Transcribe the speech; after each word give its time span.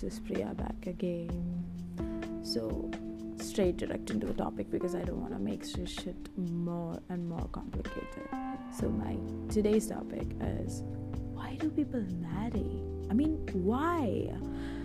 this 0.00 0.14
is 0.14 0.20
Priya 0.20 0.54
back 0.54 0.86
again. 0.86 1.64
So, 2.42 2.90
straight 3.36 3.76
direct 3.76 4.10
into 4.10 4.26
the 4.26 4.32
topic 4.32 4.70
because 4.70 4.94
I 4.94 5.02
don't 5.02 5.20
want 5.20 5.32
to 5.34 5.38
make 5.38 5.60
this 5.70 5.90
shit 5.90 6.16
more 6.38 6.98
and 7.10 7.28
more 7.28 7.46
complicated. 7.52 8.28
So, 8.72 8.88
my 8.88 9.16
today's 9.50 9.88
topic 9.88 10.26
is 10.40 10.82
why 11.34 11.56
do 11.56 11.68
people 11.68 12.02
marry? 12.18 12.80
I 13.10 13.14
mean, 13.14 13.46
why? 13.52 14.30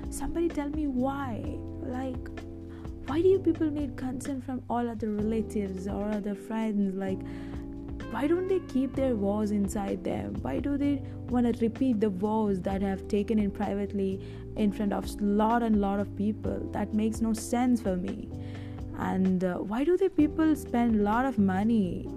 Somebody 0.10 0.50
tell 0.50 0.70
me 0.70 0.88
why. 0.88 1.42
Like, 1.82 2.28
why 3.08 3.22
do 3.22 3.30
you 3.30 3.40
people 3.40 3.70
need 3.72 3.96
consent 3.96 4.44
from 4.44 4.64
all 4.70 4.90
other 4.90 5.12
relatives 5.12 5.88
or 5.88 6.10
other 6.10 6.36
friends? 6.36 6.94
Like, 6.94 7.20
why 8.16 8.28
don't 8.28 8.48
they 8.48 8.60
keep 8.74 8.96
their 8.96 9.14
vows 9.14 9.52
inside 9.52 10.04
them 10.04 10.34
why 10.42 10.58
do 10.60 10.78
they 10.78 11.02
want 11.30 11.46
to 11.46 11.66
repeat 11.66 12.00
the 12.00 12.10
vows 12.10 12.62
that 12.62 12.82
have 12.82 13.08
taken 13.08 13.40
in 13.40 13.52
privately 13.52 14.22
in 14.56 14.72
front 14.72 14.94
of 14.94 15.10
lot 15.22 15.64
and 15.64 15.82
lot 15.82 16.00
of 16.00 16.16
people? 16.16 16.60
That 16.72 16.94
makes 16.94 17.22
no 17.22 17.34
sense 17.34 17.82
for 17.82 17.96
me. 17.96 18.30
And 18.98 19.44
uh, 19.44 19.56
why 19.56 19.84
do 19.84 19.98
the 19.98 20.10
people 20.10 20.56
spend 20.56 20.96
a 20.96 21.04
lot 21.04 21.26
of 21.26 21.38
money? 21.38 22.08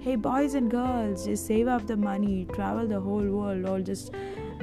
Hey 0.00 0.16
boys 0.16 0.54
and 0.54 0.70
girls 0.70 1.26
just 1.26 1.46
save 1.46 1.68
up 1.68 1.86
the 1.86 1.96
money 1.96 2.46
travel 2.52 2.86
the 2.86 3.00
whole 3.00 3.28
world 3.38 3.68
or 3.68 3.80
just 3.80 4.12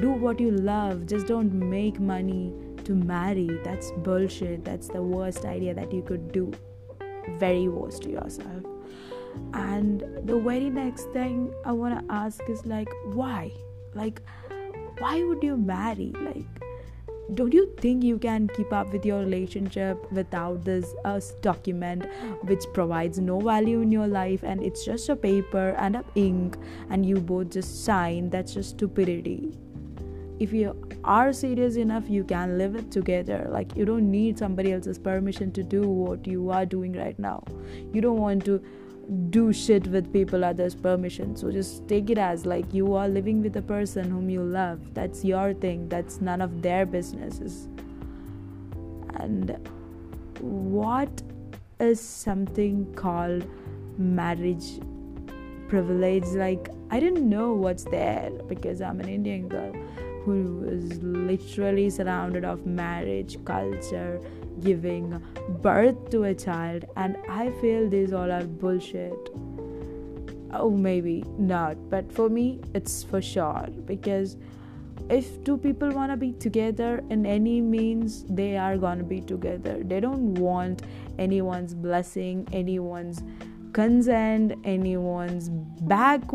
do 0.01 0.11
what 0.11 0.39
you 0.39 0.51
love. 0.51 1.05
Just 1.05 1.27
don't 1.27 1.53
make 1.53 1.99
money 1.99 2.53
to 2.83 2.93
marry. 2.93 3.49
That's 3.63 3.91
bullshit. 3.97 4.65
That's 4.65 4.87
the 4.87 5.01
worst 5.01 5.45
idea 5.45 5.73
that 5.73 5.93
you 5.93 6.01
could 6.01 6.31
do. 6.31 6.51
Very 7.37 7.67
worst 7.67 8.03
to 8.03 8.09
yourself 8.09 8.63
and 9.53 10.01
the 10.25 10.39
very 10.39 10.69
next 10.69 11.09
thing 11.11 11.53
i 11.65 11.71
want 11.71 11.97
to 11.99 12.13
ask 12.13 12.41
is 12.49 12.65
like 12.65 12.89
why? 13.13 13.51
Like 13.93 14.21
why 14.99 15.23
would 15.23 15.43
you 15.43 15.57
marry? 15.57 16.13
Like 16.19 16.45
don't 17.35 17.53
you 17.53 17.73
think 17.77 18.03
you 18.03 18.19
can 18.19 18.47
keep 18.49 18.71
up 18.73 18.91
with 18.91 19.05
your 19.05 19.19
relationship 19.19 20.11
without 20.11 20.63
this 20.65 20.93
uh, 21.05 21.19
document 21.41 22.05
which 22.43 22.63
provides 22.73 23.17
no 23.17 23.39
value 23.39 23.81
in 23.81 23.91
your 23.91 24.07
life 24.07 24.43
and 24.43 24.61
it's 24.61 24.85
just 24.85 25.07
a 25.09 25.15
paper 25.15 25.69
and 25.79 25.95
a 25.95 26.03
ink 26.15 26.57
and 26.89 27.05
you 27.05 27.15
both 27.15 27.49
just 27.49 27.85
sign? 27.85 28.29
That's 28.29 28.53
just 28.53 28.71
stupidity. 28.71 29.57
If 30.39 30.51
you 30.51 30.75
are 31.05 31.31
serious 31.31 31.77
enough 31.77 32.09
you 32.09 32.23
can 32.23 32.57
live 32.57 32.75
it 32.75 32.91
together. 32.91 33.47
Like 33.49 33.75
you 33.77 33.85
don't 33.85 34.11
need 34.11 34.37
somebody 34.37 34.73
else's 34.73 34.99
permission 34.99 35.51
to 35.53 35.63
do 35.63 35.81
what 35.81 36.27
you 36.27 36.49
are 36.49 36.65
doing 36.65 36.93
right 36.93 37.17
now. 37.17 37.43
You 37.93 38.01
don't 38.01 38.17
want 38.17 38.43
to 38.45 38.61
do 39.29 39.51
shit 39.51 39.87
with 39.87 40.11
people 40.13 40.43
others 40.43 40.75
permission. 40.75 41.35
So 41.35 41.51
just 41.51 41.87
take 41.87 42.09
it 42.09 42.17
as 42.17 42.45
like 42.45 42.73
you 42.73 42.93
are 42.93 43.07
living 43.07 43.41
with 43.41 43.55
a 43.57 43.61
person 43.61 44.09
whom 44.09 44.29
you 44.29 44.41
love. 44.41 44.93
That's 44.93 45.25
your 45.25 45.53
thing. 45.53 45.89
That's 45.89 46.21
none 46.21 46.41
of 46.41 46.61
their 46.61 46.85
businesses. 46.85 47.67
And 49.15 49.57
what 50.39 51.21
is 51.79 51.99
something 51.99 52.93
called 52.95 53.45
marriage 53.97 54.79
privilege? 55.67 56.25
Like 56.25 56.69
i 56.93 56.99
didn't 56.99 57.27
know 57.27 57.53
what's 57.53 57.85
there 57.85 58.29
because 58.47 58.79
i'm 58.87 58.99
an 58.99 59.09
indian 59.09 59.47
girl 59.47 59.73
who 60.23 60.63
is 60.67 61.01
literally 61.03 61.89
surrounded 61.89 62.45
of 62.45 62.65
marriage 62.65 63.37
culture 63.45 64.21
giving 64.61 65.21
birth 65.61 66.09
to 66.09 66.23
a 66.23 66.33
child 66.33 66.85
and 66.95 67.17
i 67.29 67.49
feel 67.61 67.89
these 67.89 68.13
all 68.13 68.31
are 68.31 68.43
bullshit. 68.43 69.29
Oh 70.55 70.69
maybe 70.69 71.23
not 71.37 71.89
but 71.89 72.11
for 72.11 72.29
me 72.29 72.61
it's 72.75 73.03
for 73.03 73.21
sure 73.21 73.67
because 73.85 74.37
if 75.09 75.43
two 75.43 75.57
people 75.57 75.89
want 75.91 76.11
to 76.11 76.17
be 76.17 76.31
together 76.33 77.03
in 77.09 77.25
any 77.25 77.59
means 77.59 78.23
they 78.29 78.55
are 78.57 78.77
going 78.77 78.99
to 78.99 79.03
be 79.03 79.19
together. 79.19 79.81
They 79.83 79.99
don't 79.99 80.35
want 80.35 80.83
anyone's 81.19 81.73
blessing 81.73 82.47
anyone's 82.51 83.21
consent 83.73 84.53
anyone's 84.63 85.49
back 85.49 86.31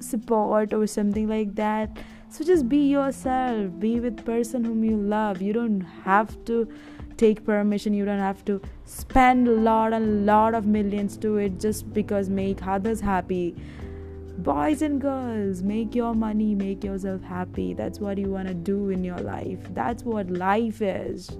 support 0.00 0.72
or 0.72 0.86
something 0.86 1.28
like 1.28 1.54
that. 1.54 1.96
So 2.30 2.44
just 2.44 2.68
be 2.68 2.88
yourself. 2.88 3.78
Be 3.78 4.00
with 4.00 4.24
person 4.24 4.64
whom 4.64 4.84
you 4.84 4.96
love. 4.96 5.42
You 5.42 5.52
don't 5.52 5.80
have 5.80 6.44
to 6.44 6.68
take 7.16 7.44
permission. 7.44 7.92
You 7.92 8.04
don't 8.04 8.18
have 8.18 8.44
to 8.46 8.60
spend 8.84 9.48
a 9.48 9.52
lot 9.52 9.92
and 9.92 10.26
lot 10.26 10.54
of 10.54 10.66
millions 10.66 11.16
to 11.18 11.36
it 11.38 11.60
just 11.60 11.92
because 11.92 12.30
make 12.30 12.66
others 12.66 13.00
happy. 13.00 13.56
Boys 14.38 14.80
and 14.80 15.00
girls 15.00 15.62
make 15.62 15.94
your 15.94 16.14
money 16.14 16.54
make 16.54 16.82
yourself 16.82 17.22
happy. 17.22 17.74
That's 17.74 17.98
what 18.00 18.16
you 18.16 18.30
want 18.30 18.48
to 18.48 18.54
do 18.54 18.88
in 18.88 19.04
your 19.04 19.18
life. 19.18 19.58
That's 19.74 20.02
what 20.02 20.30
life 20.30 20.80
is. 20.80 21.30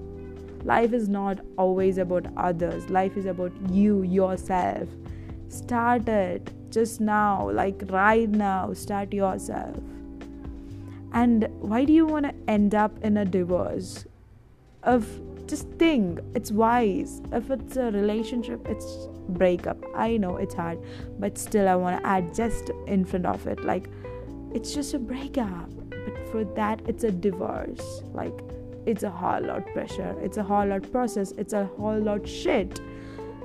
Life 0.63 0.93
is 0.93 1.09
not 1.09 1.39
always 1.57 1.97
about 1.97 2.27
others. 2.37 2.89
Life 2.89 3.17
is 3.17 3.25
about 3.25 3.51
you 3.71 4.03
yourself. 4.03 4.87
Start 5.49 6.07
it 6.07 6.51
just 6.71 7.01
now 7.01 7.49
like 7.51 7.83
right 7.89 8.29
now 8.29 8.73
start 8.73 9.13
yourself. 9.13 9.77
And 11.13 11.47
why 11.59 11.83
do 11.85 11.93
you 11.93 12.05
want 12.05 12.25
to 12.25 12.33
end 12.47 12.73
up 12.73 12.97
in 13.03 13.17
a 13.17 13.25
divorce? 13.25 14.05
Of 14.83 15.07
just 15.47 15.67
think 15.71 16.19
it's 16.33 16.51
wise. 16.51 17.21
If 17.31 17.51
it's 17.51 17.77
a 17.77 17.91
relationship 17.91 18.67
it's 18.67 19.07
breakup 19.29 19.77
i 19.95 20.17
know 20.17 20.35
it's 20.37 20.53
hard 20.53 20.77
but 21.19 21.37
still 21.37 21.69
i 21.69 21.75
want 21.75 21.97
to 21.97 22.05
add 22.05 22.33
just 22.33 22.69
in 22.87 23.05
front 23.05 23.25
of 23.25 23.47
it 23.47 23.63
like 23.63 23.89
it's 24.53 24.73
just 24.73 24.93
a 24.93 24.99
breakup 24.99 25.69
but 25.89 26.27
for 26.31 26.43
that 26.55 26.81
it's 26.87 27.03
a 27.03 27.11
divorce. 27.11 28.01
Like 28.13 28.33
it's 28.85 29.03
a 29.03 29.09
whole 29.09 29.41
lot 29.41 29.65
pressure 29.73 30.15
it's 30.21 30.37
a 30.37 30.43
whole 30.43 30.65
lot 30.65 30.91
process 30.91 31.31
it's 31.33 31.53
a 31.53 31.65
whole 31.65 31.99
lot 31.99 32.27
shit. 32.27 32.81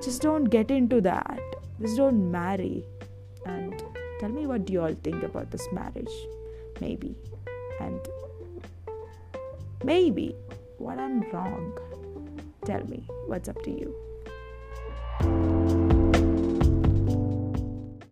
Just 0.03 0.23
don't 0.23 0.45
get 0.45 0.71
into 0.71 1.01
that. 1.03 1.41
Just 1.81 1.97
don't 1.97 2.31
marry 2.31 2.85
and 3.47 3.83
tell 4.21 4.29
me 4.29 4.47
what 4.47 4.65
do 4.65 4.73
you 4.73 4.83
all 4.83 4.95
think 5.03 5.23
about 5.23 5.51
this 5.51 5.67
marriage? 5.73 6.15
Maybe. 6.81 7.15
And 7.81 8.01
maybe 9.85 10.35
what 10.79 10.99
i'm 10.99 11.21
wrong. 11.31 11.73
Tell 12.65 12.85
me. 12.87 13.07
What's 13.27 13.49
up 13.49 13.63
to 13.63 13.71
you. 13.71 13.95